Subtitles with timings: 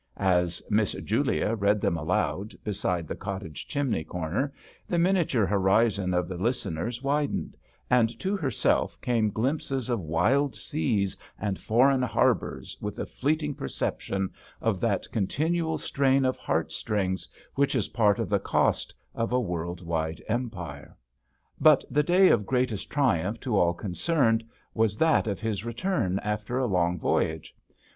[0.17, 4.51] As "Miss Julia" read them aloud beside the cottage chimney corner,
[4.87, 7.55] the miniature horizon of the listeners widened,
[7.87, 14.31] and to herself came glimpses of wild seas and foreign harbours, with a fleeting perception
[14.59, 19.39] of that continual strain of heart strings which is part of the cost of a
[19.39, 20.97] world wide Empire.
[21.59, 26.57] But the day of greatest triumph to all concerned was that of his return after
[26.57, 27.55] a long voyage.